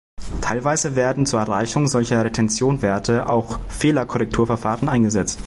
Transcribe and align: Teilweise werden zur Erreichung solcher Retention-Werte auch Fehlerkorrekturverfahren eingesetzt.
Teilweise 0.41 0.95
werden 0.95 1.27
zur 1.27 1.41
Erreichung 1.41 1.85
solcher 1.87 2.25
Retention-Werte 2.25 3.29
auch 3.29 3.59
Fehlerkorrekturverfahren 3.69 4.89
eingesetzt. 4.89 5.39